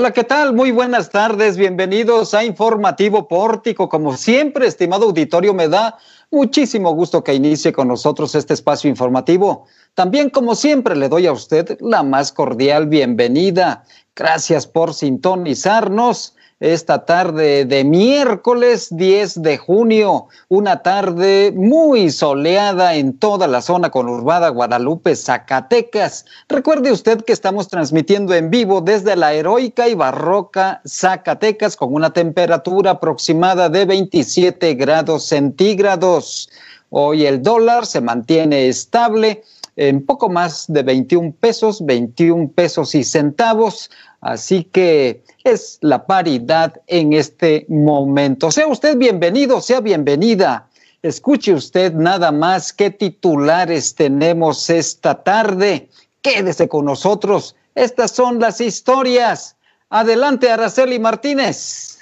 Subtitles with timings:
[0.00, 0.54] Hola, ¿qué tal?
[0.54, 3.90] Muy buenas tardes, bienvenidos a Informativo Pórtico.
[3.90, 5.98] Como siempre, estimado auditorio, me da
[6.30, 9.66] muchísimo gusto que inicie con nosotros este espacio informativo.
[9.92, 13.84] También, como siempre, le doy a usted la más cordial bienvenida.
[14.16, 23.18] Gracias por sintonizarnos esta tarde de miércoles 10 de junio, una tarde muy soleada en
[23.18, 26.26] toda la zona conurbada Guadalupe, Zacatecas.
[26.50, 32.12] Recuerde usted que estamos transmitiendo en vivo desde la heroica y barroca Zacatecas con una
[32.12, 36.50] temperatura aproximada de 27 grados centígrados.
[36.90, 39.44] Hoy el dólar se mantiene estable
[39.76, 43.90] en poco más de 21 pesos, 21 pesos y centavos.
[44.20, 48.50] Así que es la paridad en este momento.
[48.50, 50.66] Sea usted bienvenido, sea bienvenida.
[51.02, 55.88] Escuche usted nada más qué titulares tenemos esta tarde.
[56.20, 57.56] Quédese con nosotros.
[57.74, 59.56] Estas son las historias.
[59.88, 61.98] Adelante, Araceli Martínez.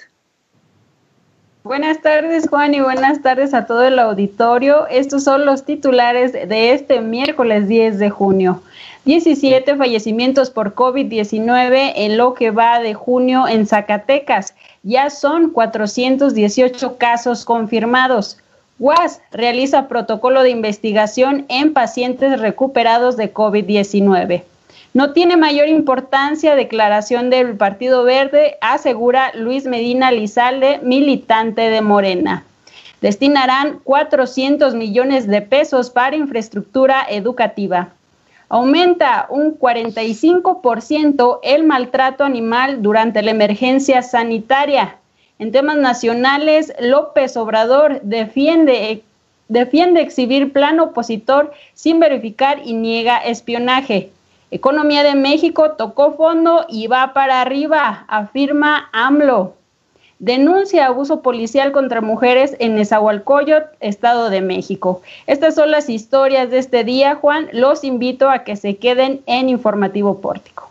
[1.62, 4.88] Buenas tardes, Juan, y buenas tardes a todo el auditorio.
[4.88, 8.62] Estos son los titulares de este miércoles 10 de junio.
[9.08, 14.54] 17 fallecimientos por COVID-19 en lo que va de junio en Zacatecas.
[14.82, 18.36] Ya son 418 casos confirmados.
[18.78, 24.42] UAS realiza protocolo de investigación en pacientes recuperados de COVID-19.
[24.92, 32.44] No tiene mayor importancia declaración del Partido Verde, asegura Luis Medina Lizalde, militante de Morena.
[33.00, 37.94] Destinarán 400 millones de pesos para infraestructura educativa.
[38.50, 44.96] Aumenta un 45% el maltrato animal durante la emergencia sanitaria.
[45.38, 49.02] En temas nacionales, López Obrador defiende,
[50.00, 54.10] exhibir plan opositor sin verificar y niega espionaje.
[54.50, 59.57] Economía de México tocó fondo y va para arriba, afirma AMLO
[60.18, 65.02] denuncia abuso policial contra mujeres en Nezahualcóyotl, Estado de México.
[65.26, 67.48] Estas son las historias de este día, Juan.
[67.52, 70.68] Los invito a que se queden en Informativo Pórtico.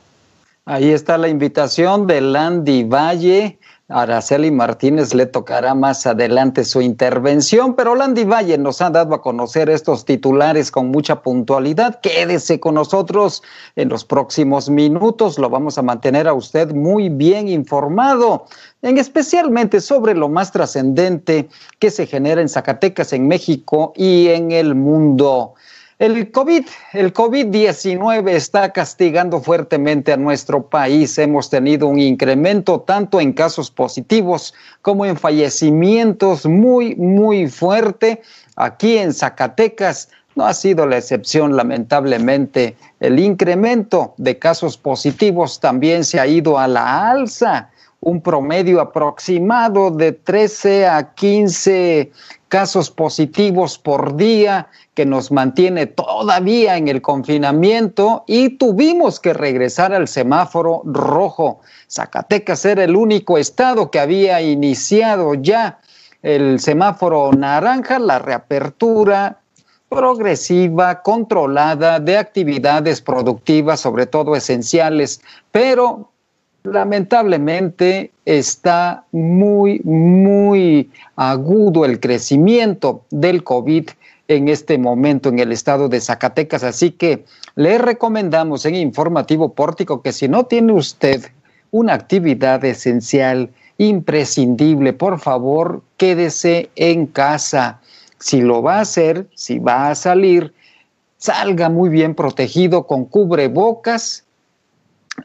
[0.65, 3.57] Ahí está la invitación de Landy Valle.
[3.89, 9.22] Araceli Martínez le tocará más adelante su intervención, pero Landy Valle nos ha dado a
[9.22, 12.01] conocer estos titulares con mucha puntualidad.
[12.01, 13.44] Quédese con nosotros
[13.78, 18.48] en los próximos minutos, lo vamos a mantener a usted muy bien informado,
[18.81, 21.48] en especialmente sobre lo más trascendente
[21.80, 25.54] que se genera en Zacatecas, en México y en el mundo.
[25.99, 26.63] El COVID,
[26.94, 31.17] el COVID-19 está castigando fuertemente a nuestro país.
[31.17, 34.53] Hemos tenido un incremento tanto en casos positivos
[34.83, 38.21] como en fallecimientos muy, muy fuerte.
[38.55, 42.75] Aquí en Zacatecas no ha sido la excepción, lamentablemente.
[42.99, 47.71] El incremento de casos positivos también se ha ido a la alza
[48.07, 52.09] un promedio aproximado de 13 a 15
[52.48, 59.94] casos positivos por día que nos mantiene todavía en el confinamiento y tuvimos que regresar
[59.94, 61.59] al semáforo rojo.
[61.89, 65.80] Zacatecas era el único estado que había iniciado ya
[66.24, 69.42] el semáforo naranja, la reapertura
[69.89, 75.19] progresiva, controlada de actividades productivas, sobre todo esenciales,
[75.51, 76.09] pero
[76.72, 83.90] lamentablemente está muy, muy agudo el crecimiento del COVID
[84.28, 86.64] en este momento en el estado de Zacatecas.
[86.64, 87.25] Así que
[87.56, 91.25] le recomendamos en Informativo Pórtico que si no tiene usted
[91.72, 97.80] una actividad esencial, imprescindible, por favor, quédese en casa.
[98.19, 100.54] Si lo va a hacer, si va a salir,
[101.18, 104.24] salga muy bien protegido con cubrebocas,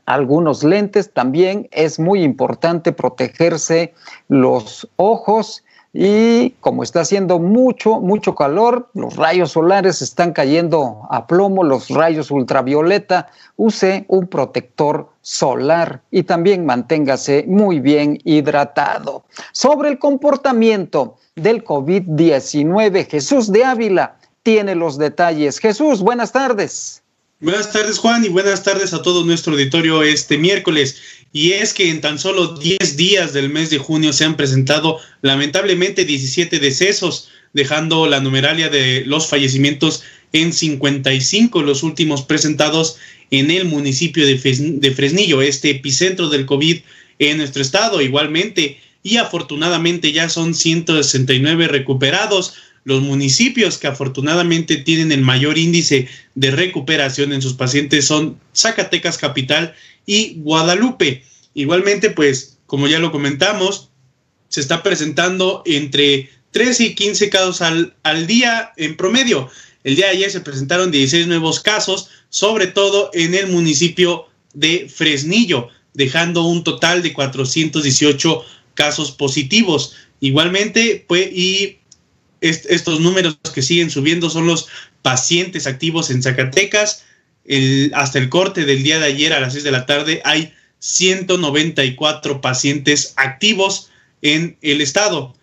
[0.07, 1.13] algunos lentes.
[1.13, 3.95] También es muy importante protegerse
[4.29, 5.63] los ojos
[5.95, 11.91] y como está haciendo mucho, mucho calor, los rayos solares están cayendo a plomo, los
[11.91, 19.25] rayos ultravioleta, use un protector solar y también manténgase muy bien hidratado.
[19.53, 25.59] Sobre el comportamiento del COVID-19, Jesús de Ávila tiene los detalles.
[25.59, 27.02] Jesús, buenas tardes.
[27.43, 31.03] Buenas tardes Juan y buenas tardes a todo nuestro auditorio este miércoles.
[31.33, 35.01] Y es que en tan solo 10 días del mes de junio se han presentado
[35.23, 42.99] lamentablemente 17 decesos, dejando la numeralia de los fallecimientos en 55, los últimos presentados
[43.33, 46.79] en el municipio de, Fresnillo, este epicentro del COVID
[47.19, 48.79] en nuestro estado igualmente.
[49.03, 56.51] Y afortunadamente ya son 169 recuperados, los municipios que afortunadamente tienen el mayor índice de
[56.51, 59.75] recuperación en sus pacientes son Zacatecas Capital
[60.05, 61.25] y Guadalupe.
[61.55, 63.91] Igualmente, pues, como ya lo comentamos,
[64.49, 69.49] se está presentando entre 13 y 15 casos al, al día en promedio.
[69.85, 74.89] El día de ayer se presentaron 16 nuevos casos, sobre todo en el municipio de
[74.93, 78.45] Fresnillo, dejando un total de 418
[78.75, 79.95] casos positivos.
[80.21, 81.79] Igualmente, pues, y
[82.43, 84.69] estos números que siguen subiendo son los
[85.01, 87.05] pacientes activos en Zacatecas.
[87.95, 92.41] hasta el corte del día de ayer a las 6 de la tarde hay 194
[92.41, 93.91] pacientes activos
[94.21, 95.35] en el estado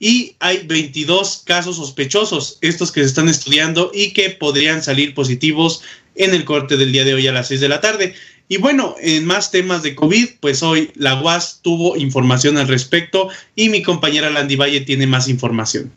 [0.00, 5.82] y hay 22 casos sospechosos, estos que se están estudiando y que podrían salir positivos
[6.14, 8.14] en el corte del día de hoy a las 6 de la tarde.
[8.48, 13.28] Y bueno, en más temas de COVID, pues hoy la UAS tuvo información al respecto
[13.54, 15.92] y mi compañera Landy Valle tiene más información.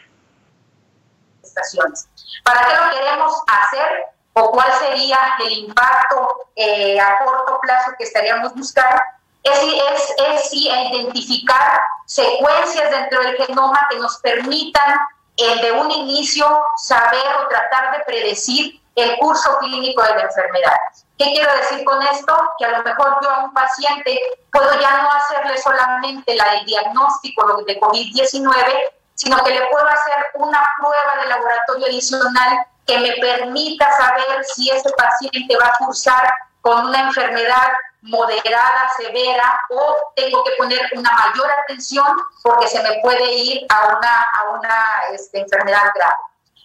[2.44, 4.17] ¿Para qué lo queremos hacer?
[4.38, 9.02] O cuál sería el impacto eh, a corto plazo que estaríamos buscando,
[9.42, 15.00] es, es, es identificar secuencias dentro del genoma que nos permitan
[15.38, 16.46] eh, de un inicio
[16.78, 20.78] saber o tratar de predecir el curso clínico de la enfermedad.
[21.18, 22.36] ¿Qué quiero decir con esto?
[22.60, 24.20] Que a lo mejor yo a un paciente
[24.52, 30.26] puedo ya no hacerle solamente la del diagnóstico de COVID-19, sino que le puedo hacer
[30.36, 36.34] una prueba de laboratorio adicional que me permita saber si ese paciente va a cursar
[36.62, 37.68] con una enfermedad
[38.02, 42.06] moderada, severa, o tengo que poner una mayor atención
[42.42, 46.16] porque se me puede ir a una, a una este, enfermedad grave.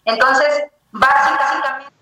[0.05, 1.93] Entonces, básicamente...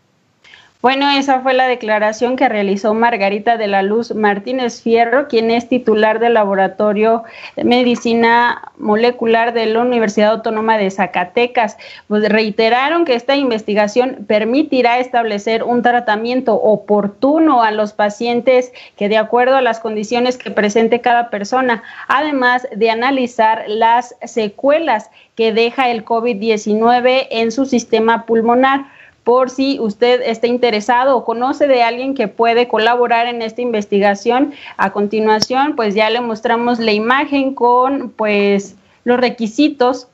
[0.83, 5.69] Bueno, esa fue la declaración que realizó Margarita de la Luz Martínez Fierro, quien es
[5.69, 7.23] titular del Laboratorio
[7.55, 11.77] de Medicina Molecular de la Universidad Autónoma de Zacatecas.
[12.09, 19.19] Pues reiteraron que esta investigación permitirá establecer un tratamiento oportuno a los pacientes que de
[19.19, 25.91] acuerdo a las condiciones que presente cada persona, además de analizar las secuelas que deja
[25.91, 28.87] el COVID-19 en su sistema pulmonar
[29.25, 34.53] por si usted está interesado o conoce de alguien que puede colaborar en esta investigación.
[34.77, 40.09] A continuación, pues ya le mostramos la imagen con pues los requisitos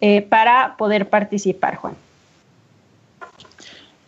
[0.00, 1.94] eh, para poder participar, Juan.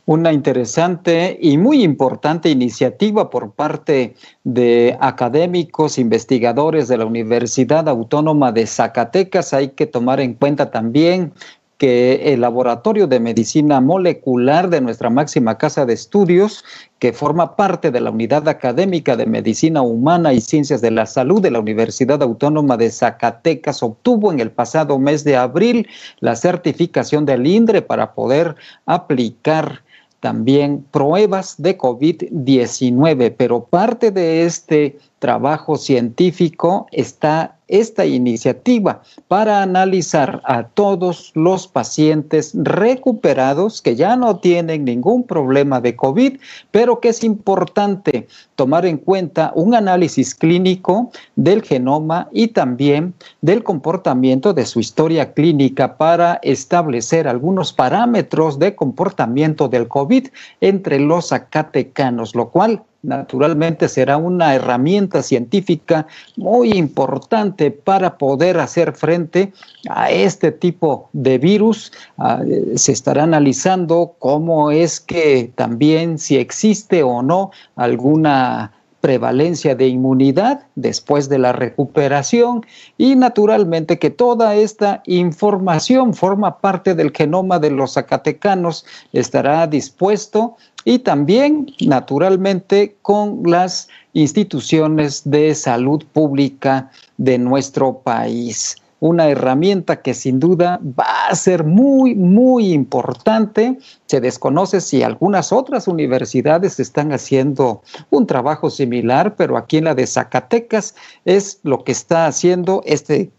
[0.06, 8.50] Una interesante y muy importante iniciativa por parte de académicos, investigadores de la Universidad Autónoma
[8.50, 9.54] de Zacatecas.
[9.54, 11.32] Hay que tomar en cuenta también
[11.80, 16.62] que el Laboratorio de Medicina Molecular de nuestra máxima casa de estudios,
[16.98, 21.40] que forma parte de la Unidad Académica de Medicina Humana y Ciencias de la Salud
[21.40, 27.24] de la Universidad Autónoma de Zacatecas, obtuvo en el pasado mes de abril la certificación
[27.24, 29.80] del INDRE para poder aplicar
[30.20, 40.42] también pruebas de COVID-19, pero parte de este trabajo científico está esta iniciativa para analizar
[40.44, 46.38] a todos los pacientes recuperados que ya no tienen ningún problema de COVID,
[46.70, 53.62] pero que es importante tomar en cuenta un análisis clínico del genoma y también del
[53.62, 60.28] comportamiento de su historia clínica para establecer algunos parámetros de comportamiento del COVID
[60.60, 68.92] entre los zacatecanos, lo cual naturalmente será una herramienta científica muy importante para poder hacer
[68.92, 69.52] frente
[69.88, 71.92] a este tipo de virus.
[72.18, 72.42] Ah,
[72.76, 80.66] se estará analizando cómo es que también si existe o no alguna prevalencia de inmunidad
[80.74, 82.66] después de la recuperación
[82.98, 90.56] y naturalmente que toda esta información forma parte del genoma de los zacatecanos, estará dispuesto
[90.84, 98.76] y también, naturalmente, con las instituciones de salud pública de nuestro país.
[98.98, 103.78] Una herramienta que sin duda va a ser muy, muy importante.
[104.06, 109.94] Se desconoce si algunas otras universidades están haciendo un trabajo similar, pero aquí en la
[109.94, 110.94] de Zacatecas
[111.24, 113.30] es lo que está haciendo este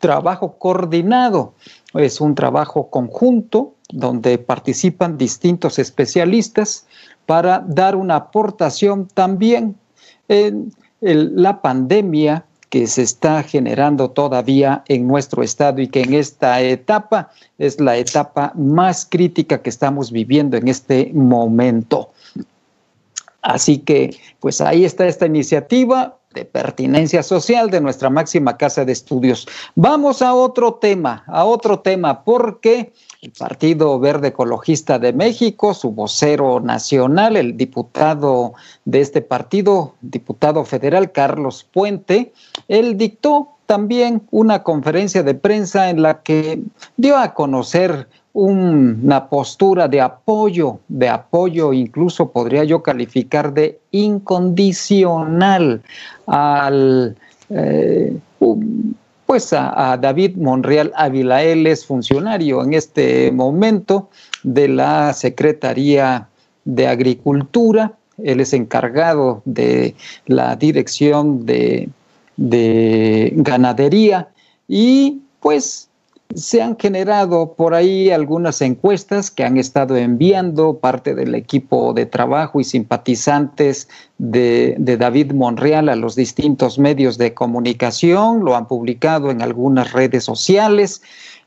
[0.00, 1.54] trabajo coordinado.
[1.94, 6.86] Es un trabajo conjunto donde participan distintos especialistas
[7.26, 9.76] para dar una aportación también
[10.28, 16.60] en la pandemia que se está generando todavía en nuestro estado y que en esta
[16.60, 22.10] etapa es la etapa más crítica que estamos viviendo en este momento.
[23.40, 28.92] Así que, pues ahí está esta iniciativa de pertinencia social de nuestra máxima casa de
[28.92, 29.48] estudios.
[29.74, 35.92] Vamos a otro tema, a otro tema, porque el Partido Verde Ecologista de México, su
[35.92, 38.52] vocero nacional, el diputado
[38.84, 42.34] de este partido, diputado federal Carlos Puente,
[42.68, 46.62] él dictó también una conferencia de prensa en la que
[46.98, 55.80] dio a conocer una postura de apoyo, de apoyo incluso podría yo calificar de incondicional
[56.26, 57.16] al
[57.48, 58.18] eh,
[59.24, 61.42] pues a, David Monreal Ávila.
[61.42, 64.10] Él es funcionario en este momento
[64.42, 66.28] de la Secretaría
[66.66, 67.94] de Agricultura.
[68.22, 69.94] Él es encargado de
[70.26, 71.88] la dirección de,
[72.36, 74.28] de ganadería
[74.68, 75.85] y pues
[76.36, 82.04] se han generado por ahí algunas encuestas que han estado enviando parte del equipo de
[82.04, 83.88] trabajo y simpatizantes
[84.18, 90.24] de, David Monreal a los distintos medios de comunicación, lo han publicado en algunas redes
[90.24, 91.00] sociales.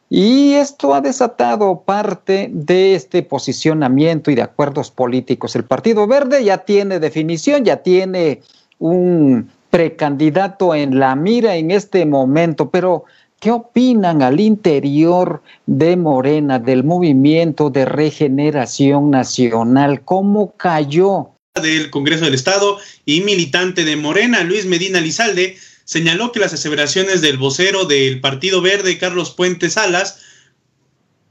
[0.10, 5.56] Y esto ha desatado parte de este posicionamiento y de acuerdos políticos.
[5.56, 8.42] El Partido Verde ya tiene definición, ya tiene
[8.80, 13.06] un precandidato en la mira en este momento, pero
[13.40, 20.04] ¿Qué opinan al interior de Morena, del movimiento de regeneración nacional?
[20.04, 21.30] ¿Cómo cayó?
[21.56, 27.22] Del Congreso del Estado y militante de Morena, Luis Medina Lizalde, señaló que las aseveraciones
[27.22, 30.20] del vocero del Partido Verde, Carlos Puentes Salas,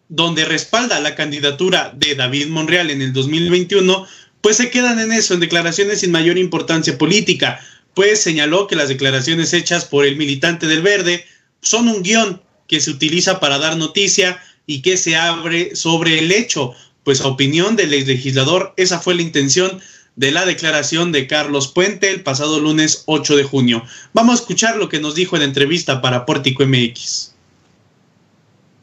[0.09, 4.07] donde respalda la candidatura de David Monreal en el 2021,
[4.41, 7.61] pues se quedan en eso, en declaraciones sin mayor importancia política,
[7.93, 11.27] pues señaló que las declaraciones hechas por el militante del Verde
[11.61, 16.31] son un guion que se utiliza para dar noticia y que se abre sobre el
[16.33, 16.75] hecho.
[17.05, 19.81] Pues a opinión del legislador, esa fue la intención
[20.19, 23.83] de la declaración de Carlos Puente el pasado lunes 8 de junio.
[24.13, 27.35] Vamos a escuchar lo que nos dijo en entrevista para Pórtico MX.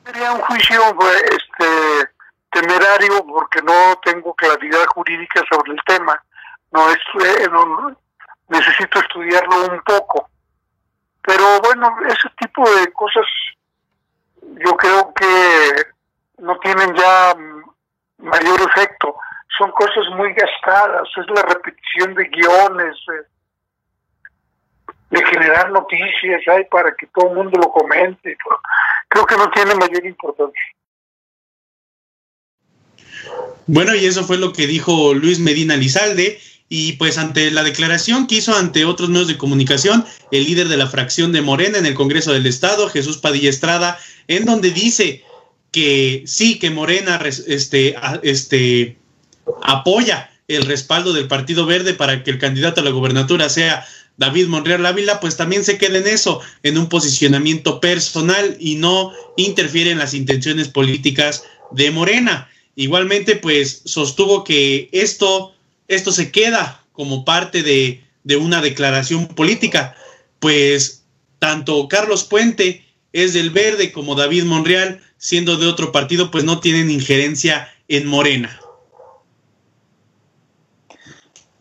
[0.06, 0.82] Sería un juicio
[1.24, 2.10] este,
[2.52, 6.24] temerario porque no tengo claridad jurídica sobre el tema.
[6.72, 7.00] No, es,
[8.48, 10.30] necesito estudiarlo un poco.
[11.26, 13.26] Pero bueno, ese tipo de cosas
[14.64, 17.36] yo creo que no tienen ya
[18.20, 19.16] mayor efecto.
[19.58, 22.96] Son cosas muy gastadas, es la repetición de guiones,
[25.10, 28.38] de, generar noticias hay para que todo el mundo lo comente.
[29.08, 30.62] Creo que no tiene mayor importancia.
[33.66, 36.38] Bueno, y eso fue lo que dijo Luis Medina Lizalde.
[36.68, 40.78] Y pues ante la declaración que hizo ante otros medios de comunicación, el líder de
[40.78, 45.24] la fracción de Morena en el Congreso del Estado, Jesús Padilla Estrada, en donde dice
[45.72, 48.98] que sí, que Morena este, este,
[49.62, 53.86] apoya el respaldo del Partido Verde para que el candidato a la gobernatura sea
[54.18, 59.12] David Monreal Ávila, pues también se queda en eso, en un posicionamiento personal y no
[59.38, 62.50] interfiere en las intenciones políticas de Morena.
[62.76, 65.55] Igualmente, pues sostuvo que esto
[65.88, 68.02] esto se queda como parte de,
[68.38, 69.96] una declaración política,
[70.40, 71.04] pues
[71.40, 76.60] tanto Carlos Puente es del verde como David Monreal, siendo de otro partido, pues no
[76.60, 78.60] tienen injerencia en Morena.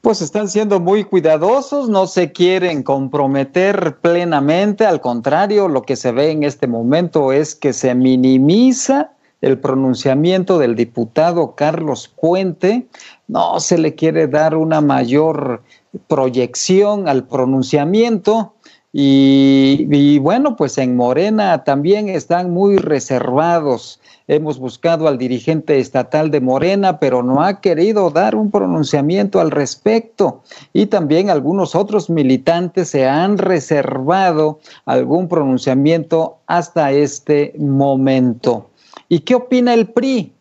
[0.00, 6.12] Pues están siendo muy cuidadosos, no se quieren comprometer plenamente, al contrario, lo que se
[6.12, 12.86] ve en este momento es que se minimiza el pronunciamiento del diputado Carlos Puente,
[13.28, 15.62] no se le quiere dar una mayor
[16.08, 18.54] proyección al pronunciamiento,
[18.96, 23.98] y, bueno, pues en Morena también están muy reservados.
[24.28, 29.50] Hemos buscado al dirigente estatal de Morena, pero no ha querido dar un pronunciamiento al
[29.50, 30.42] respecto.
[30.72, 38.70] Y también algunos otros militantes se han reservado algún pronunciamiento hasta este momento.
[39.08, 40.33] ¿Y qué opina el PRI?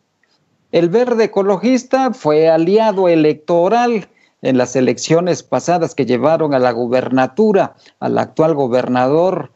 [0.73, 4.07] El verde ecologista fue aliado electoral
[4.41, 9.51] en las elecciones pasadas que llevaron a la gubernatura al actual gobernador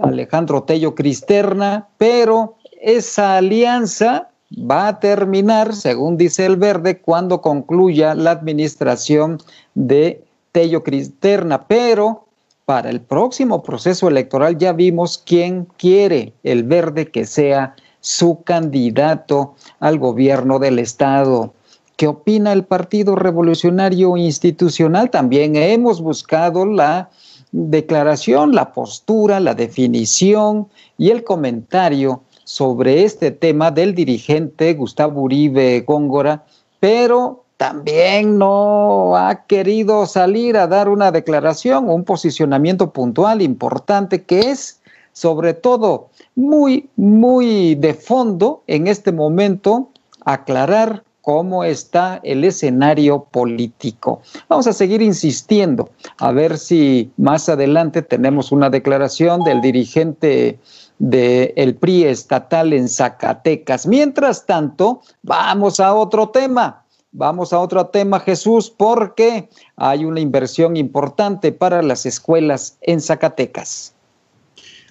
[0.00, 8.14] Alejandro Tello Cristerna, pero esa alianza va a terminar, según dice el verde, cuando concluya
[8.14, 9.38] la administración
[9.74, 12.26] de Tello Cristerna, pero
[12.64, 19.54] para el próximo proceso electoral ya vimos quién quiere el verde que sea su candidato
[19.78, 21.52] al gobierno del estado.
[21.96, 25.10] ¿Qué opina el Partido Revolucionario Institucional?
[25.10, 27.10] También hemos buscado la
[27.52, 35.80] declaración, la postura, la definición y el comentario sobre este tema del dirigente Gustavo Uribe
[35.80, 36.44] Góngora,
[36.78, 44.50] pero también no ha querido salir a dar una declaración, un posicionamiento puntual importante que
[44.50, 44.80] es
[45.12, 46.09] sobre todo
[46.40, 49.90] muy, muy de fondo en este momento
[50.24, 54.22] aclarar cómo está el escenario político.
[54.48, 60.58] Vamos a seguir insistiendo, a ver si más adelante tenemos una declaración del dirigente
[60.98, 63.86] del PRI estatal en Zacatecas.
[63.86, 66.84] Mientras tanto, vamos a otro tema.
[67.12, 73.94] Vamos a otro tema, Jesús, porque hay una inversión importante para las escuelas en Zacatecas.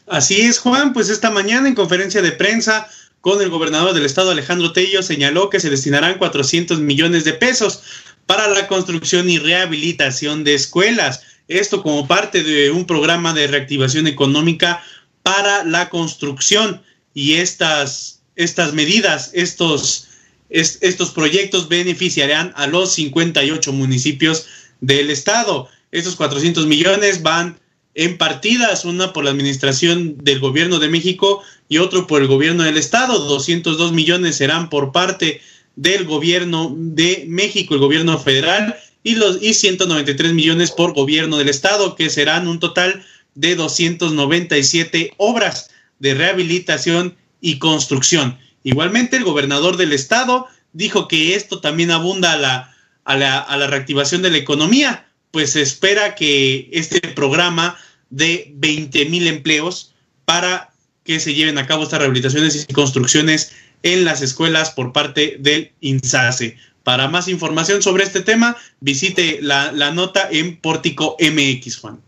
[0.10, 2.90] Así es, Juan, pues esta mañana en conferencia de prensa
[3.22, 7.84] con el gobernador del estado Alejandro Tello señaló que se destinarán 400 millones de pesos
[8.26, 11.22] para la construcción y rehabilitación de escuelas.
[11.48, 14.82] Esto como parte de un programa de reactivación económica
[15.22, 16.82] para la construcción
[17.14, 20.08] y estas, estas medidas, estos,
[20.50, 24.48] estos proyectos beneficiarán a los 58 municipios
[24.82, 25.70] del estado.
[25.92, 27.60] Estos 400 millones van
[27.96, 32.64] en partidas, una por la administración del gobierno de México y otro por el gobierno
[32.64, 33.20] del estado.
[33.20, 35.42] 202 millones serán por parte
[35.76, 41.50] del gobierno de México, el gobierno federal, y, los, y 193 millones por gobierno del
[41.50, 48.38] estado, que serán un total de 297 obras de rehabilitación y construcción.
[48.64, 52.76] Igualmente, el gobernador del estado dijo que esto también abunda a la,
[53.06, 57.78] a la, a la reactivación de la economía, pues se espera que este programa
[58.10, 59.94] de 20 mil empleos
[60.26, 60.72] para
[61.04, 63.52] que se lleven a cabo estas rehabilitaciones y construcciones
[63.84, 66.58] en las escuelas por parte del INSASE.
[66.84, 72.00] Para más información sobre este tema, visite la, la nota en Pórtico MX, Juan.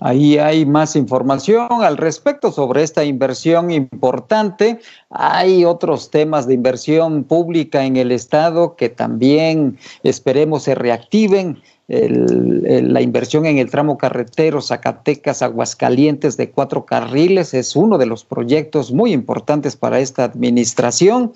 [0.00, 4.78] Ahí hay más información al respecto sobre esta inversión importante.
[5.10, 13.00] Hay otros temas de inversión pública en el Estado que también esperemos se reactiven la
[13.00, 18.92] inversión en el tramo carretero Zacatecas Aguascalientes de cuatro carriles es uno de los proyectos
[18.92, 21.32] muy importantes para esta administración.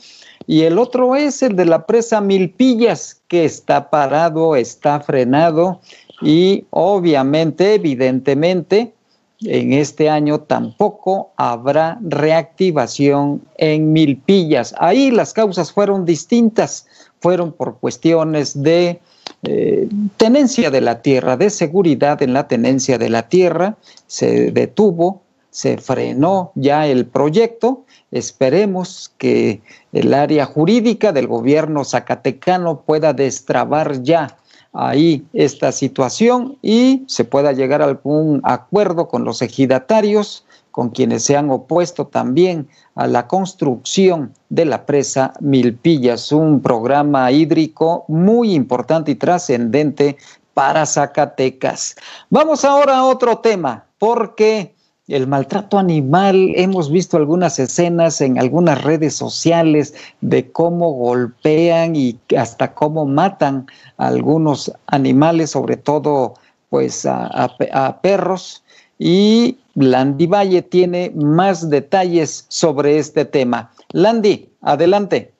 [0.47, 5.81] Y el otro es el de la presa Milpillas, que está parado, está frenado
[6.21, 8.93] y obviamente, evidentemente,
[9.41, 14.75] en este año tampoco habrá reactivación en Milpillas.
[14.79, 16.87] Ahí las causas fueron distintas,
[17.21, 19.01] fueron por cuestiones de
[20.17, 25.79] tenencia de la tierra, de seguridad en la tenencia de la tierra, se detuvo, se
[25.79, 27.85] frenó ya el proyecto.
[28.11, 29.61] Esperemos que
[29.93, 34.39] el área jurídica del gobierno zacatecano pueda destrabar ya
[34.73, 41.23] ahí esta situación y se pueda llegar a algún acuerdo con los ejidatarios, con quienes
[41.23, 48.55] se han opuesto también a la construcción de la presa Milpillas, un programa hídrico muy
[48.55, 50.17] importante y trascendente
[50.55, 51.95] para Zacatecas.
[52.31, 54.75] Vamos ahora a otro tema, porque
[55.09, 62.19] el maltrato animal, hemos visto algunas escenas en algunas redes sociales de cómo golpean y
[62.37, 63.67] hasta cómo matan
[63.99, 66.35] a algunos animales, sobre todo
[66.71, 68.65] pues a, a perros.
[68.99, 73.71] Y Landy Valle tiene más detalles sobre este tema.
[73.93, 75.33] Landy, adelante.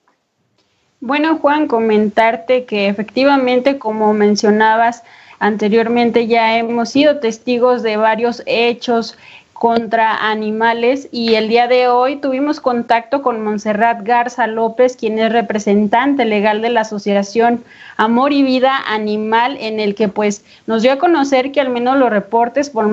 [1.01, 5.03] Bueno, Juan, comentarte que efectivamente, como mencionabas
[5.39, 9.17] anteriormente, ya hemos sido testigos de varios hechos
[9.63, 15.31] contra animales y el día de hoy tuvimos contacto con Montserrat Garza López, quien es
[15.31, 17.63] representante legal de la Asociación
[17.95, 21.97] Amor y Vida Animal, en el que pues nos dio a conocer que al menos
[21.97, 22.89] los reportes por,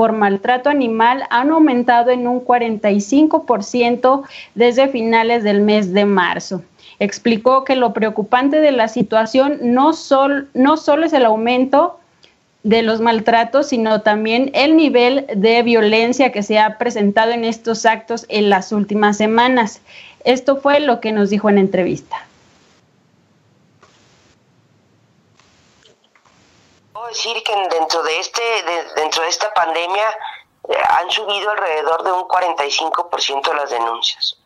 [0.00, 4.22] por maltrato animal han aumentado en un 45%
[4.54, 6.62] desde finales del mes de marzo.
[7.00, 12.00] Explicó que lo preocupante de la situación no, sol, no solo es el aumento
[12.62, 17.84] de los maltratos, sino también el nivel de violencia que se ha presentado en estos
[17.84, 19.82] actos en las últimas semanas.
[20.24, 22.16] Esto fue lo que nos dijo en entrevista.
[27.10, 28.42] Decir que dentro de este
[28.96, 30.08] dentro de esta pandemia
[30.68, 34.36] eh, han subido alrededor de un 45% las denuncias.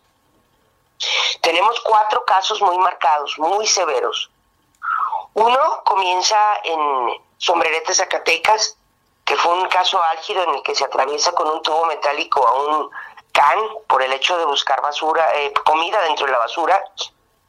[1.41, 4.31] Tenemos cuatro casos muy marcados, muy severos.
[5.35, 8.77] Uno comienza en Sombrerete, Zacatecas,
[9.25, 12.55] que fue un caso álgido en el que se atraviesa con un tubo metálico a
[12.55, 12.91] un
[13.33, 16.83] can por el hecho de buscar basura, eh, comida dentro de la basura,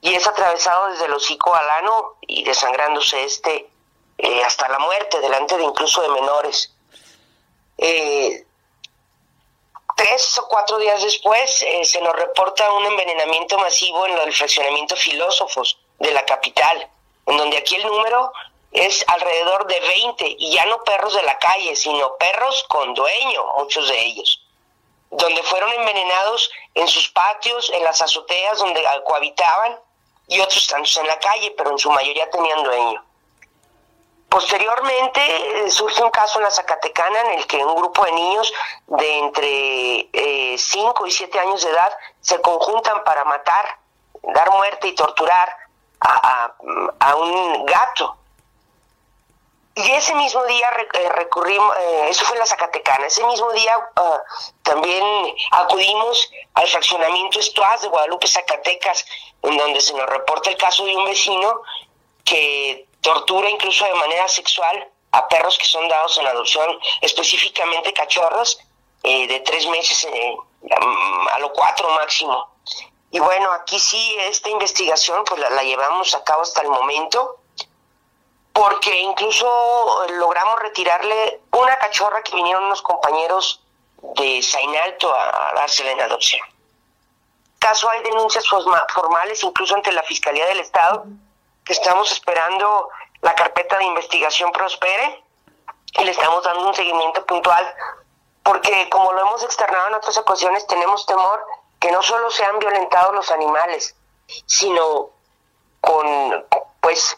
[0.02, 3.70] y es atravesado desde el hocico al ano y desangrándose este
[4.18, 6.74] eh, hasta la muerte, delante de incluso de menores.
[7.78, 8.46] Eh,
[9.96, 15.78] tres o cuatro días después se nos reporta un envenenamiento masivo en el fraccionamiento Filósofos
[16.00, 16.90] de la capital,
[17.26, 18.32] en donde aquí el número
[18.72, 23.42] es alrededor de 20 y ya no perros de la calle, sino perros con dueño,
[23.58, 24.42] muchos de ellos,
[25.12, 29.80] donde fueron envenenados en sus patios, en las azoteas donde cohabitaban
[30.28, 33.05] y otros tantos en la calle, pero en su mayoría tenían dueño.
[34.36, 38.54] Posteriormente eh, surge un caso en la Zacatecana en el que un grupo de niños
[38.88, 43.80] de entre 5 eh, y 7 años de edad se conjuntan para matar,
[44.24, 45.56] dar muerte y torturar
[46.02, 46.54] a,
[47.16, 48.18] un gato.
[49.76, 51.74] Y ese mismo día eh, recurrimos,
[52.10, 54.22] eso fue en la Zacatecana, ese mismo día ah,
[54.64, 59.06] también acudimos al fraccionamiento Estuaz de Guadalupe, Zacatecas,
[59.44, 61.62] en donde se nos reporta el caso de un vecino
[62.26, 66.68] que tortura incluso de manera sexual a perros que son dados en adopción,
[67.02, 68.60] específicamente cachorros,
[69.04, 70.08] eh, de tres meses
[71.32, 72.50] a lo cuatro máximo.
[73.12, 77.38] Y bueno, aquí sí, esta investigación pues la llevamos a cabo hasta el momento
[78.52, 79.48] porque incluso
[80.18, 83.62] logramos retirarle una cachorra que vinieron unos compañeros
[84.16, 86.42] de Sainalto a, dársela en adopción.
[87.60, 91.06] Caso hay denuncias formales incluso ante la Fiscalía del Estado,
[91.66, 92.90] que estamos esperando
[93.22, 95.24] la carpeta de investigación prospere
[95.98, 97.76] y le estamos dando un seguimiento puntual,
[98.44, 101.44] porque como lo hemos externado en otras ocasiones, tenemos temor
[101.80, 103.96] que no solo sean violentados los animales,
[104.46, 105.10] sino
[105.82, 106.46] con
[106.82, 107.18] pues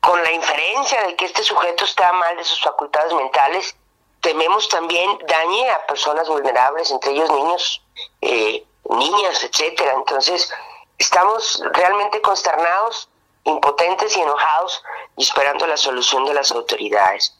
[0.00, 3.76] con la inferencia de que este sujeto está mal de sus facultades mentales,
[4.20, 7.82] tememos también dañe a personas vulnerables, entre ellos niños,
[8.20, 9.92] eh, niñas, etcétera.
[9.94, 10.52] Entonces,
[10.98, 13.08] estamos realmente consternados,
[13.44, 14.82] impotentes y enojados
[15.16, 17.36] y esperando la solución de las autoridades.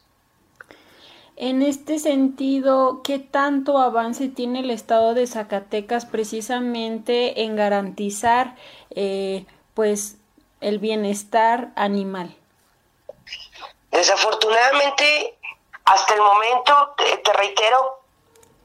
[1.35, 8.55] En este sentido, ¿qué tanto avance tiene el Estado de Zacatecas precisamente en garantizar,
[8.91, 10.17] eh, pues,
[10.61, 12.37] el bienestar animal?
[13.89, 15.37] Desafortunadamente,
[15.85, 17.99] hasta el momento, te, reitero,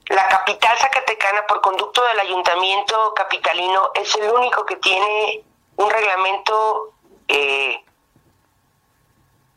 [0.09, 5.43] la capital zacatecana, por conducto del ayuntamiento capitalino, es el único que tiene
[5.77, 6.93] un reglamento
[7.29, 7.85] eh,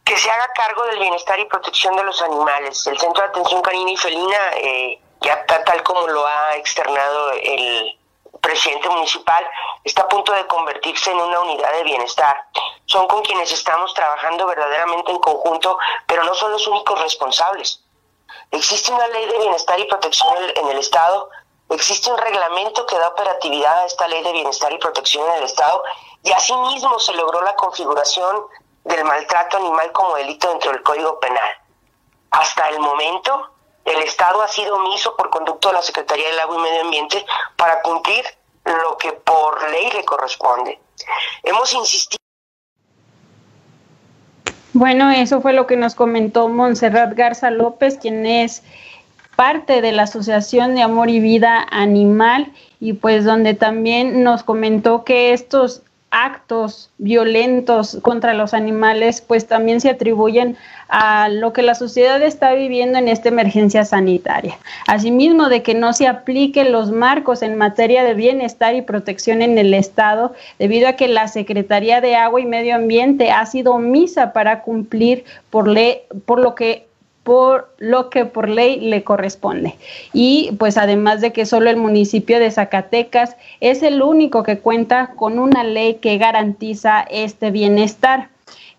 [0.04, 2.86] que se haga cargo del bienestar y protección de los animales.
[2.86, 7.98] El Centro de Atención Canina y Felina, eh, ya tal como lo ha externado el
[8.42, 9.46] presidente municipal,
[9.84, 12.36] está a punto de convertirse en una unidad de bienestar.
[12.86, 17.82] Son con quienes estamos trabajando verdaderamente en conjunto, pero no son los únicos responsables.
[18.52, 21.30] Existe una ley de bienestar y protección en el Estado,
[21.74, 25.44] existe un reglamento que da operatividad a esta ley de bienestar y protección en el
[25.44, 25.84] Estado,
[26.24, 28.46] y asimismo se logró la configuración
[28.84, 31.50] del maltrato animal como delito dentro del Código Penal.
[32.32, 33.52] Hasta el momento,
[33.86, 37.26] el Estado ha sido omiso por conducto de la Secretaría del Agua y Medio Ambiente
[37.58, 38.26] para cumplir
[38.64, 40.80] lo que por ley le corresponde.
[41.44, 42.18] Hemos insistido.
[44.74, 48.64] Bueno, eso fue lo que nos comentó Montserrat Garza López, quien es
[49.41, 55.04] parte de la Asociación de Amor y Vida Animal y pues donde también nos comentó
[55.04, 60.58] que estos actos violentos contra los animales, pues también se atribuyen
[60.89, 64.60] a lo que la sociedad está viviendo en esta emergencia sanitaria.
[64.86, 69.58] Asimismo, de que no se apliquen los marcos en materia de bienestar y protección en
[69.58, 74.34] el Estado, debido a que la Secretaría de Agua y Medio Ambiente ha sido omisa
[74.34, 75.67] para cumplir por,
[76.25, 76.90] por lo que
[77.24, 79.76] por lo que por ley le corresponde.
[80.14, 85.12] Y pues además de que solo el municipio de Zacatecas es el único que cuenta
[85.16, 88.30] con una ley que garantiza este bienestar.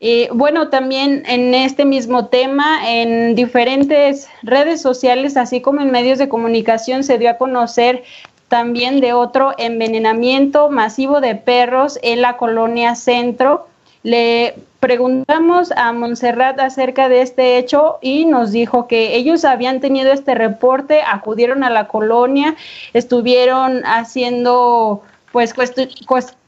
[0.05, 6.19] Eh, bueno, también en este mismo tema, en diferentes redes sociales, así como en medios
[6.19, 8.03] de comunicación, se dio a conocer
[8.49, 13.69] también de otro envenenamiento masivo de perros en la colonia Centro.
[14.03, 20.13] Le preguntamos a Montserrat acerca de este hecho y nos dijo que ellos habían tenido
[20.13, 22.57] este reporte, acudieron a la colonia,
[22.93, 25.55] estuvieron haciendo pues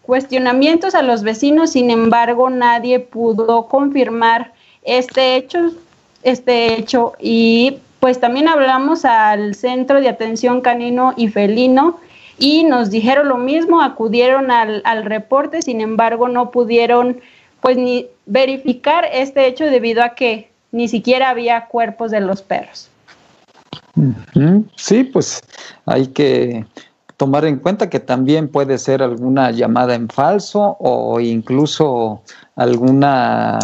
[0.03, 5.71] cuestionamientos a los vecinos, sin embargo nadie pudo confirmar este hecho,
[6.25, 7.13] este hecho.
[7.21, 12.01] Y pues también hablamos al Centro de Atención Canino y Felino
[12.37, 17.21] y nos dijeron lo mismo, acudieron al, al reporte, sin embargo no pudieron
[17.65, 22.91] pues ni verificar este hecho debido a que ni siquiera había cuerpos de los perros.
[24.77, 25.41] Sí, pues
[25.87, 26.67] hay que
[27.17, 32.21] tomar en cuenta que también puede ser alguna llamada en falso o incluso
[32.55, 33.59] alguna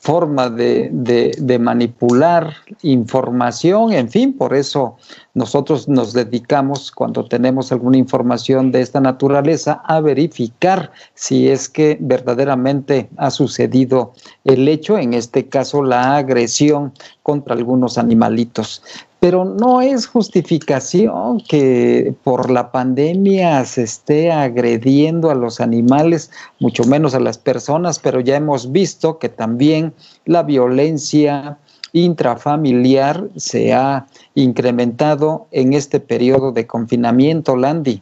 [0.00, 4.96] forma de, de, manipular información, en fin, por eso
[5.34, 11.98] nosotros nos dedicamos cuando tenemos alguna información de esta naturaleza a verificar si es que
[12.00, 18.82] verdaderamente ha sucedido el hecho, en este caso la agresión contra algunos animalitos
[19.20, 26.84] pero no es justificación que por la pandemia se esté agrediendo a los animales, mucho
[26.84, 29.92] menos a las personas, pero ya hemos visto que también
[30.24, 31.58] la violencia
[31.92, 38.00] intrafamiliar se ha incrementado en este periodo de confinamiento, Landy.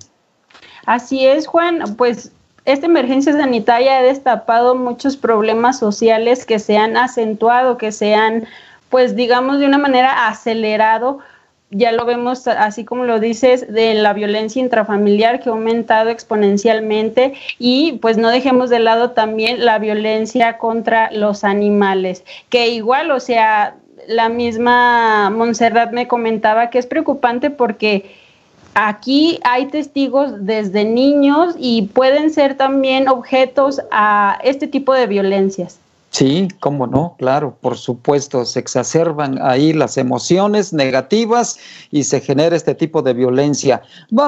[0.86, 2.30] Así es, Juan, pues
[2.64, 8.46] esta emergencia sanitaria ha destapado muchos problemas sociales que se han acentuado, que se han
[8.88, 11.18] pues digamos de una manera acelerado,
[11.70, 17.34] ya lo vemos así como lo dices, de la violencia intrafamiliar que ha aumentado exponencialmente
[17.58, 23.20] y pues no dejemos de lado también la violencia contra los animales, que igual, o
[23.20, 28.16] sea, la misma Montserrat me comentaba que es preocupante porque
[28.74, 35.80] aquí hay testigos desde niños y pueden ser también objetos a este tipo de violencias.
[36.10, 41.58] Sí, cómo no, claro, por supuesto, se exacerban ahí las emociones negativas
[41.90, 43.82] y se genera este tipo de violencia.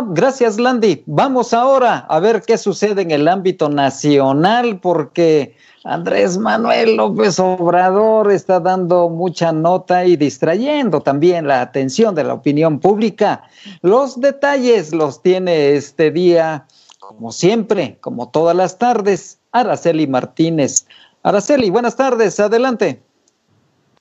[0.09, 1.03] gracias, Landy.
[1.07, 8.31] Vamos ahora a ver qué sucede en el ámbito nacional, porque Andrés Manuel López Obrador
[8.31, 13.45] está dando mucha nota y distrayendo también la atención de la opinión pública.
[13.81, 16.67] Los detalles los tiene este día,
[16.99, 20.85] como siempre, como todas las tardes, Araceli Martínez.
[21.23, 23.03] Araceli, buenas tardes, adelante.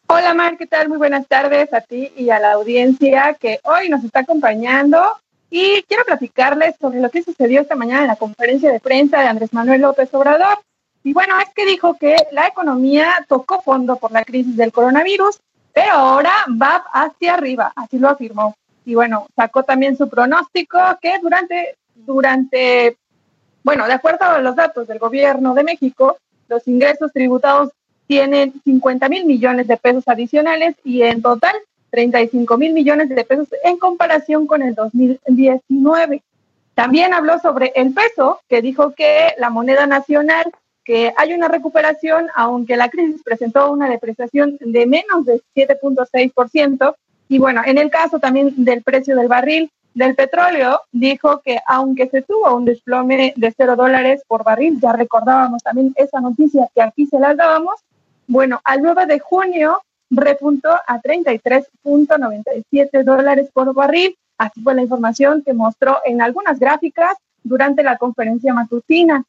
[0.08, 0.88] Hola Mar, ¿qué tal?
[0.88, 5.04] Muy buenas tardes a ti y a la audiencia que hoy nos está acompañando.
[5.50, 9.28] Y quiero platicarles sobre lo que sucedió esta mañana en la conferencia de prensa de
[9.28, 10.60] Andrés Manuel López Obrador.
[11.04, 15.40] Y bueno, es que dijo que la economía tocó fondo por la crisis del coronavirus,
[15.74, 18.56] pero ahora va hacia arriba, así lo afirmó.
[18.86, 22.98] Y bueno, sacó también su pronóstico que durante, durante,
[23.64, 26.18] bueno, de acuerdo a los datos del gobierno de México,
[26.50, 27.70] los ingresos tributados
[28.08, 31.56] tienen 50 mil millones de pesos adicionales y en total
[31.92, 36.24] 35 mil millones de pesos en comparación con el 2019.
[36.74, 40.52] También habló sobre el peso, que dijo que la moneda nacional,
[40.84, 46.96] que hay una recuperación, aunque la crisis presentó una depreciación de menos de 7.6%.
[47.28, 52.08] Y bueno, en el caso también del precio del barril, del petróleo dijo que aunque
[52.08, 56.82] se tuvo un desplome de cero dólares por barril, ya recordábamos también esa noticia que
[56.82, 57.82] aquí se las dábamos,
[58.26, 64.18] bueno, al 9 de junio repuntó a 33.97 dólares por barril.
[64.38, 69.26] Así fue la información que mostró en algunas gráficas durante la conferencia matutina.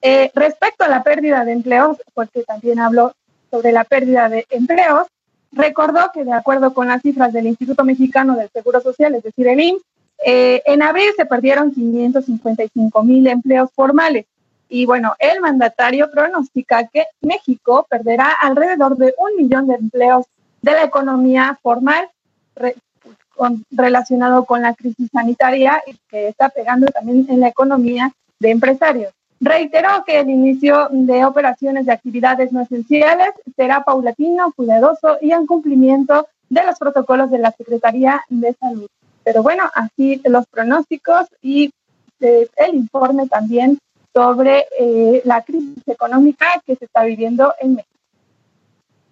[0.00, 3.12] Eh, respecto a la pérdida de empleos, porque también habló
[3.50, 5.06] sobre la pérdida de empleos,
[5.52, 9.48] Recordó que de acuerdo con las cifras del Instituto Mexicano del Seguro Social, es decir,
[9.48, 9.82] el IMSS,
[10.24, 14.26] eh, en abril se perdieron 555 mil empleos formales.
[14.68, 20.26] Y bueno, el mandatario pronostica que México perderá alrededor de un millón de empleos
[20.62, 22.08] de la economía formal
[23.70, 29.12] relacionado con la crisis sanitaria y que está pegando también en la economía de empresarios.
[29.40, 35.46] Reiteró que el inicio de operaciones de actividades no esenciales será paulatino, cuidadoso y en
[35.46, 38.88] cumplimiento de los protocolos de la Secretaría de Salud.
[39.24, 41.72] Pero bueno, así los pronósticos y
[42.20, 43.78] eh, el informe también
[44.14, 47.96] sobre eh, la crisis económica que se está viviendo en México.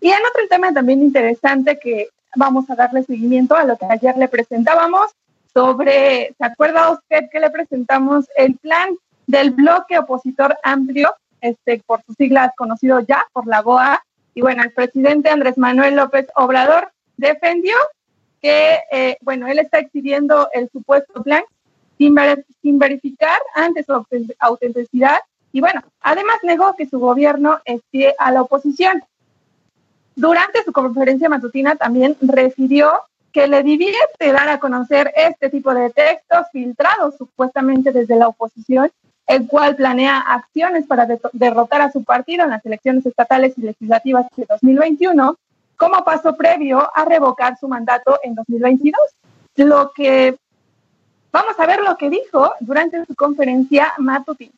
[0.01, 4.17] Y en otro tema también interesante que vamos a darle seguimiento a lo que ayer
[4.17, 5.11] le presentábamos
[5.53, 12.03] sobre, ¿se acuerda usted que le presentamos el plan del bloque opositor amplio, este, por
[12.05, 14.03] sus siglas conocido ya por la BOA?
[14.35, 17.75] Y bueno, el presidente Andrés Manuel López Obrador defendió
[18.41, 21.43] que, eh, bueno, él está exhibiendo el supuesto plan
[21.99, 24.05] sin, verificar ante su
[24.39, 25.19] autenticidad
[25.53, 29.03] y bueno, además negó que su gobierno esté a la oposición.
[30.17, 33.01] Durante su conferencia matutina también refirió
[33.33, 38.91] que le divierte dar a conocer este tipo de textos filtrados supuestamente desde la oposición,
[39.27, 44.27] el cual planea acciones para derrotar a su partido en las elecciones estatales y legislativas
[44.37, 45.39] de 2021
[45.77, 48.95] como paso previo a revocar su mandato en 2022.
[49.57, 50.37] Lo que
[51.33, 54.53] vamos a ver lo que dijo durante su conferencia matutina.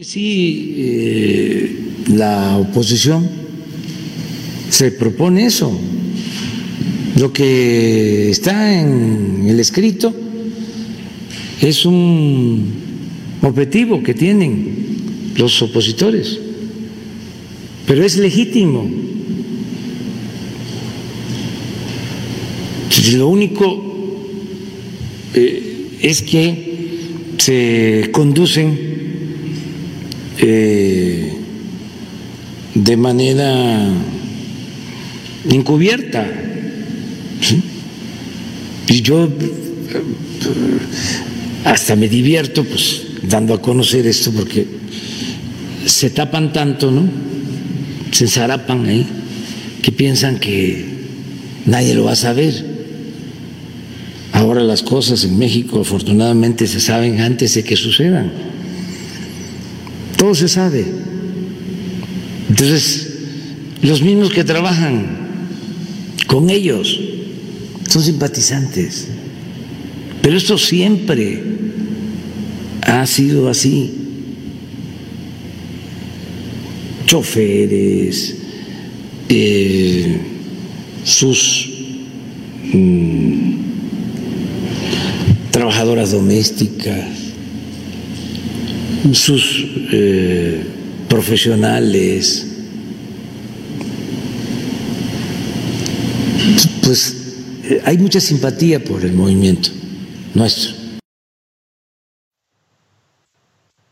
[0.00, 3.28] Sí, eh, la oposición
[4.68, 5.70] se propone eso.
[7.16, 10.12] Lo que está en el escrito
[11.60, 12.93] es un
[13.44, 16.38] objetivo que tienen los opositores,
[17.86, 18.88] pero es legítimo
[23.12, 23.82] Lo único
[25.34, 26.74] eh, es que
[27.38, 28.78] se conducen
[30.38, 31.32] eh,
[32.74, 33.88] de manera
[35.50, 36.26] encubierta.
[38.88, 39.30] Y yo eh,
[41.64, 44.66] hasta me divierto pues dando a conocer esto porque
[45.86, 47.08] se tapan tanto, ¿no?
[48.10, 49.06] Se zarapan ahí,
[49.82, 50.84] que piensan que
[51.66, 52.74] nadie lo va a saber.
[54.32, 58.32] Ahora las cosas en México afortunadamente se saben antes de que sucedan.
[60.16, 60.84] Todo se sabe.
[62.48, 63.10] Entonces,
[63.82, 65.06] los mismos que trabajan
[66.26, 66.98] con ellos
[67.88, 69.08] son simpatizantes.
[70.22, 71.53] Pero esto siempre
[72.86, 73.92] ha sido así.
[77.06, 78.36] Choferes,
[79.28, 80.20] eh,
[81.04, 81.70] sus
[82.72, 83.54] mm,
[85.50, 87.06] trabajadoras domésticas,
[89.12, 90.64] sus eh,
[91.08, 92.46] profesionales,
[96.82, 97.16] pues
[97.64, 99.70] eh, hay mucha simpatía por el movimiento
[100.34, 100.72] nuestro.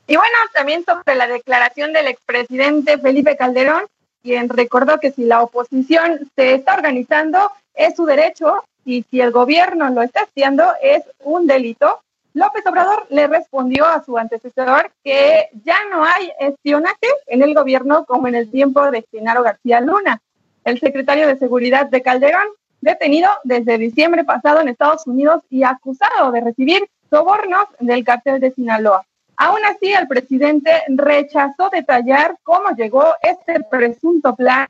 [0.09, 3.83] Y bueno, también sobre la declaración del expresidente Felipe Calderón,
[4.23, 9.33] quien recordó que si la oposición se está organizando, es su derecho y si el
[9.33, 12.01] gobierno lo está haciendo es un delito.
[12.33, 18.05] López Obrador le respondió a su antecesor que ya no hay espionaje en el gobierno
[18.05, 20.21] como en el tiempo de Genaro García Luna,
[20.65, 22.47] el secretario de Seguridad de Calderón,
[22.81, 28.53] detenido desde diciembre pasado en Estados Unidos y acusado de recibir sobornos del cartel de
[28.53, 29.05] Sinaloa.
[29.45, 34.69] Aún así, el presidente rechazó detallar cómo llegó este presunto plan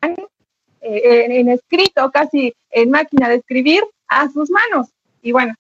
[0.80, 4.88] eh, en escrito, casi en máquina de escribir, a sus manos.
[5.20, 5.52] Y bueno,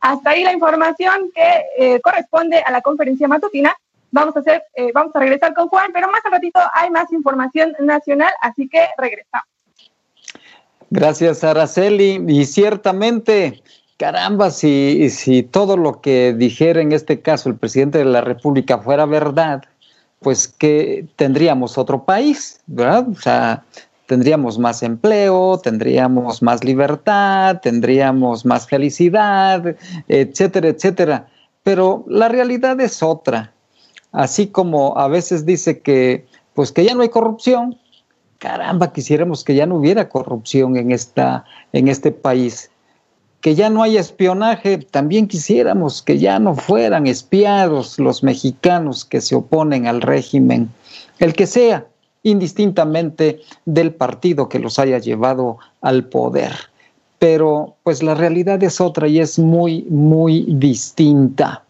[0.00, 3.74] hasta ahí la información que eh, corresponde a la conferencia matutina.
[4.10, 7.10] Vamos a hacer, eh, vamos a regresar con Juan, pero más al ratito hay más
[7.12, 9.48] información nacional, así que regresamos.
[10.90, 12.22] Gracias, Araceli.
[12.28, 13.62] Y ciertamente,
[14.00, 18.78] caramba, si, si todo lo que dijera en este caso el presidente de la República
[18.78, 19.62] fuera verdad,
[20.20, 23.06] pues que tendríamos otro país, ¿verdad?
[23.10, 23.62] O sea,
[24.06, 29.76] tendríamos más empleo, tendríamos más libertad, tendríamos más felicidad,
[30.08, 31.28] etcétera, etcétera.
[31.62, 33.52] Pero la realidad es otra.
[34.12, 36.24] Así como a veces dice que
[36.54, 37.78] pues que ya no hay corrupción,
[38.38, 41.44] caramba, quisiéramos que ya no hubiera corrupción en esta
[41.74, 42.70] en este país.
[43.40, 49.20] Que ya no hay espionaje, también quisiéramos que ya no fueran espiados los mexicanos que
[49.20, 50.70] se oponen al régimen,
[51.18, 51.86] el que sea
[52.22, 56.52] indistintamente del partido que los haya llevado al poder.
[57.18, 61.64] Pero pues la realidad es otra y es muy, muy distinta.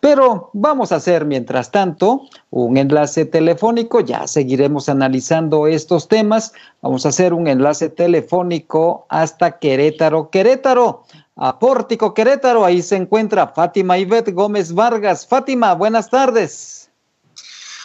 [0.00, 4.00] Pero vamos a hacer, mientras tanto, un enlace telefónico.
[4.00, 6.52] Ya seguiremos analizando estos temas.
[6.82, 10.30] Vamos a hacer un enlace telefónico hasta Querétaro.
[10.30, 11.04] Querétaro,
[11.36, 12.64] a Pórtico Querétaro.
[12.64, 15.26] Ahí se encuentra Fátima Ivette Gómez Vargas.
[15.26, 16.90] Fátima, buenas tardes.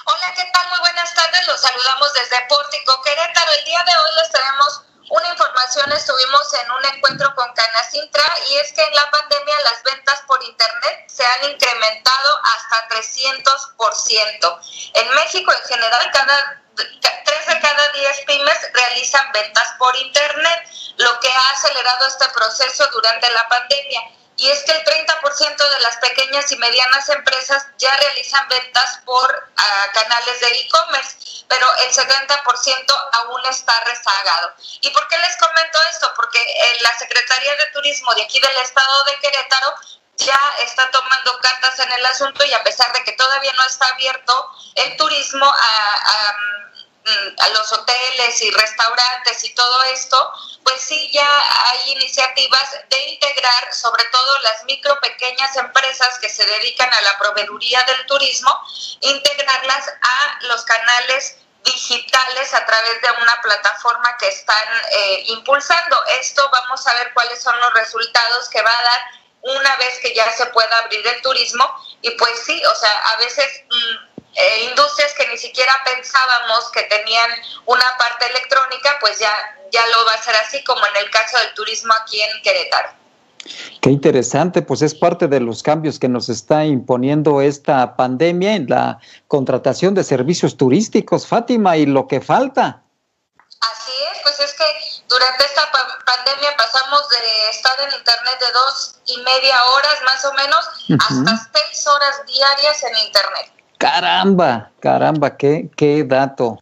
[0.05, 0.70] Hola, ¿qué tal?
[0.70, 1.47] Muy buenas tardes.
[1.47, 3.51] Los saludamos desde Pórtico Querétaro.
[3.57, 5.91] El día de hoy les tenemos una información.
[5.91, 10.43] Estuvimos en un encuentro con Canacintra y es que en la pandemia las ventas por
[10.43, 14.59] Internet se han incrementado hasta 300%.
[14.95, 21.20] En México en general, cada tres de cada diez pymes realizan ventas por Internet, lo
[21.20, 24.01] que ha acelerado este proceso durante la pandemia
[24.38, 29.50] y es que el 30% de las pequeñas y medianas empresas ya realizan ventas por
[29.56, 34.54] ah, canales de e-commerce, pero el 70% aún está rezagado.
[34.82, 36.12] ¿Y por qué les comento esto?
[36.16, 39.76] Porque eh, la Secretaría de Turismo de aquí del estado de Querétaro
[40.18, 43.88] ya está tomando cartas en el asunto y a pesar de que todavía no está
[43.88, 46.36] abierto el turismo a
[47.38, 50.34] a los hoteles y restaurantes y todo esto,
[50.64, 56.45] pues sí ya hay iniciativas de integrar sobre todo las micro pequeñas empresas que se
[56.45, 58.51] dedican a la proveeduría del turismo,
[59.01, 65.97] integrarlas a los canales digitales a través de una plataforma que están eh, impulsando.
[66.20, 69.01] Esto vamos a ver cuáles son los resultados que va a dar
[69.41, 71.66] una vez que ya se pueda abrir el turismo.
[72.01, 73.64] Y pues sí, o sea, a veces...
[73.70, 77.30] Mm, eh, industrias que ni siquiera pensábamos que tenían
[77.66, 79.32] una parte electrónica, pues ya,
[79.72, 83.04] ya lo va a ser así como en el caso del turismo aquí en Querétaro.
[83.82, 88.68] Qué interesante, pues es parte de los cambios que nos está imponiendo esta pandemia en
[88.70, 92.82] la contratación de servicios turísticos, Fátima, y lo que falta.
[93.60, 94.66] Así es, pues es que
[95.10, 95.70] durante esta
[96.06, 100.66] pandemia pasamos de estar en internet de dos y media horas más o menos
[101.00, 103.62] hasta seis horas diarias en internet.
[103.84, 106.58] Caramba, caramba, qué, qué dato.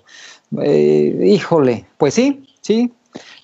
[0.59, 2.91] Eh, híjole, pues sí, sí,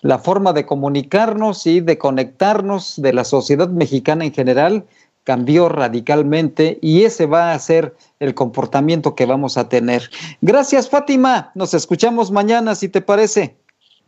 [0.01, 4.88] la forma de comunicarnos y de conectarnos de la sociedad mexicana en general
[5.23, 10.09] cambió radicalmente y ese va a ser el comportamiento que vamos a tener.
[10.41, 11.51] Gracias, Fátima.
[11.53, 13.57] Nos escuchamos mañana, si te parece.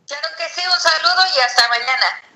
[0.04, 2.29] Claro que sí, un saludo y hasta mañana.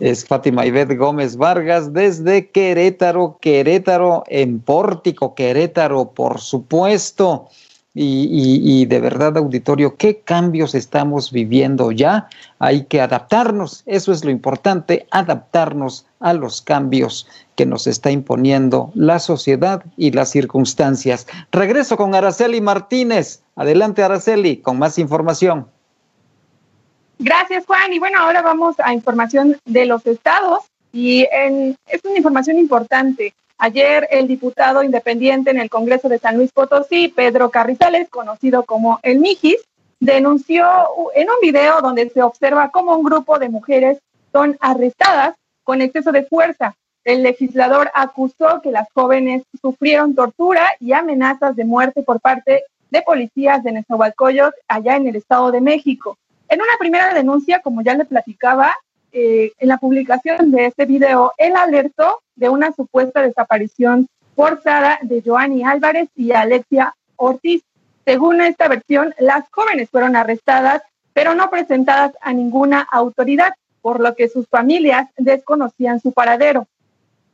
[0.00, 7.48] Es Fátima Ivette Gómez Vargas desde Querétaro, Querétaro en Pórtico, Querétaro, por supuesto.
[7.92, 12.28] Y, de verdad, auditorio, ¿qué cambios estamos viviendo ya?
[12.60, 17.26] Hay que adaptarnos, eso es lo importante, adaptarnos a los cambios
[17.56, 21.26] que nos está imponiendo la sociedad y las circunstancias.
[21.50, 23.42] Regreso con Araceli Martínez.
[23.56, 25.66] Adelante, Araceli, con más información.
[27.22, 27.92] Gracias, Juan.
[27.92, 33.34] Y bueno, ahora vamos a información de los estados y es una información importante.
[33.58, 39.00] Ayer el diputado independiente en el Congreso de San Luis Potosí, Pedro Carrizales, conocido como
[39.02, 39.58] el Mijis,
[40.00, 40.66] denunció
[41.14, 43.98] en un video donde se observa cómo un grupo de mujeres
[44.32, 46.74] son arrestadas con exceso de fuerza.
[47.04, 53.02] El legislador acusó que las jóvenes sufrieron tortura y amenazas de muerte por parte de
[53.02, 56.16] policías de Nezahualcóyotl allá en el Estado de México.
[56.50, 58.74] En una primera denuncia, como ya le platicaba,
[59.12, 65.22] eh, en la publicación de este video, él alertó de una supuesta desaparición forzada de
[65.24, 67.62] Joanny Álvarez y Alexia Ortiz.
[68.04, 70.82] Según esta versión, las jóvenes fueron arrestadas,
[71.12, 76.66] pero no presentadas a ninguna autoridad, por lo que sus familias desconocían su paradero.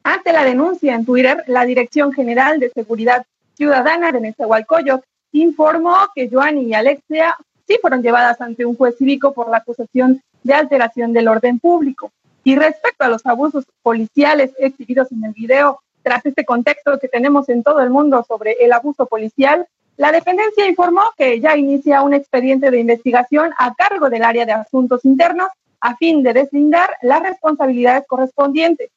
[0.05, 6.29] Ante la denuncia en Twitter, la Dirección General de Seguridad Ciudadana de Nezahualcóyotl informó que
[6.31, 7.35] Joanny y Alexia
[7.67, 12.13] sí fueron llevadas ante un juez cívico por la acusación de alteración del orden público.
[12.45, 17.49] Y respecto a los abusos policiales exhibidos en el video, tras este contexto que tenemos
[17.49, 22.15] en todo el mundo sobre el abuso policial, la dependencia informó que ya inicia un
[22.15, 25.49] expediente de investigación a cargo del área de asuntos internos
[25.81, 28.91] a fin de deslindar las responsabilidades correspondientes.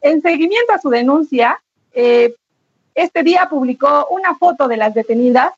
[0.00, 1.60] En seguimiento a su denuncia,
[1.92, 2.34] eh,
[2.94, 5.52] este día publicó una foto de las detenidas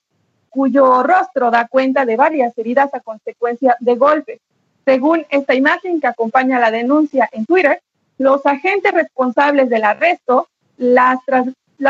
[0.59, 4.40] cuyo rostro da cuenta de varias heridas a consecuencia de golpes.
[4.84, 7.80] Según esta imagen que acompaña la denuncia en Twitter,
[8.18, 11.20] los agentes responsables del arresto las,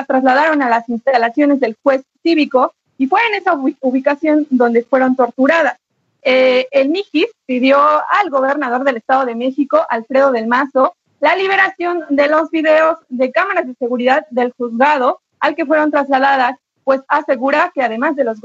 [0.06, 5.78] trasladaron a las instalaciones del juez cívico y fue en esa ubicación donde fueron torturadas.
[6.20, 12.04] Eh, el MIGIS pidió al gobernador del Estado de México, Alfredo del Mazo, la liberación
[12.10, 16.58] de los videos de cámaras de seguridad del juzgado al que fueron trasladadas
[16.88, 18.38] pues asegura que además de los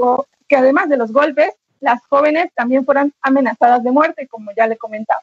[0.50, 4.76] que además de los golpes, las jóvenes también fueron amenazadas de muerte, como ya le
[4.76, 5.22] comentaba.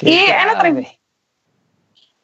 [0.00, 0.72] y en otra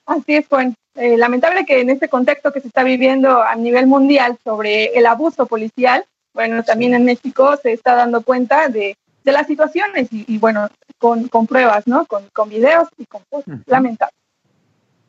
[0.07, 0.75] Así es, Juan.
[0.95, 5.05] Eh, lamentable que en este contexto que se está viviendo a nivel mundial sobre el
[5.05, 10.67] abuso policial, bueno, también en México se está dando cuenta de, las situaciones y, bueno,
[10.97, 12.07] con, pruebas, ¿no?
[12.07, 13.59] Con, videos y con cosas.
[13.67, 14.15] Lamentable.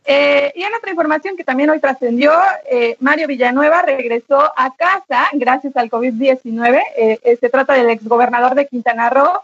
[0.05, 2.31] Eh, y en otra información que también hoy trascendió,
[2.69, 6.81] eh, Mario Villanueva regresó a casa gracias al COVID-19.
[6.97, 9.41] Eh, se trata del exgobernador de Quintana Roo,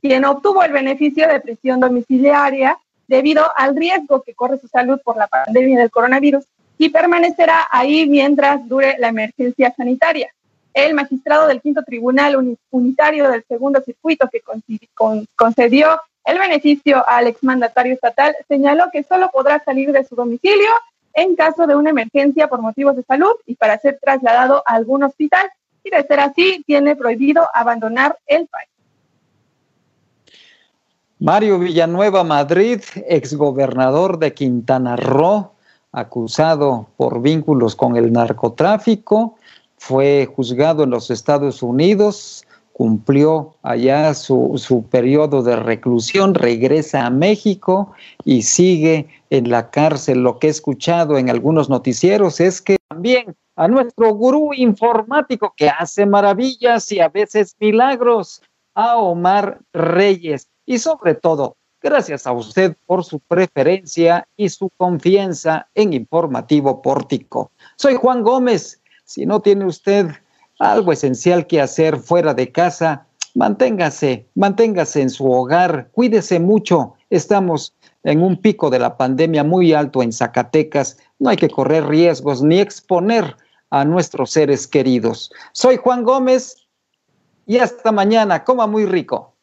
[0.00, 5.16] quien obtuvo el beneficio de prisión domiciliaria debido al riesgo que corre su salud por
[5.16, 6.44] la pandemia del coronavirus
[6.78, 10.32] y permanecerá ahí mientras dure la emergencia sanitaria.
[10.72, 14.42] El magistrado del quinto tribunal unitario del segundo circuito que
[15.34, 20.68] concedió el beneficio al exmandatario estatal señaló que solo podrá salir de su domicilio
[21.14, 25.02] en caso de una emergencia por motivos de salud y para ser trasladado a algún
[25.04, 25.48] hospital
[25.82, 28.68] y de ser así tiene prohibido abandonar el país.
[31.18, 35.54] Mario Villanueva Madrid, exgobernador de Quintana Roo,
[35.92, 39.36] acusado por vínculos con el narcotráfico,
[39.78, 42.44] fue juzgado en los Estados Unidos,
[42.78, 47.90] cumplió allá su, su periodo de reclusión, regresa a México
[48.24, 50.22] y sigue en la cárcel.
[50.22, 55.68] Lo que he escuchado en algunos noticieros es que también a nuestro gurú informático que
[55.68, 58.42] hace maravillas y a veces milagros,
[58.76, 65.66] a Omar Reyes y sobre todo, gracias a usted por su preferencia y su confianza
[65.74, 67.50] en Informativo Pórtico.
[67.74, 68.80] Soy Juan Gómez.
[69.04, 70.10] Si no tiene usted
[70.58, 76.94] algo esencial que hacer fuera de casa, manténgase, manténgase en su hogar, cuídese mucho.
[77.10, 80.98] Estamos en un pico de la pandemia muy alto en Zacatecas.
[81.18, 83.36] No hay que correr riesgos ni exponer
[83.70, 85.30] a nuestros seres queridos.
[85.52, 86.66] Soy Juan Gómez
[87.46, 88.44] y hasta mañana.
[88.44, 89.34] Coma muy rico.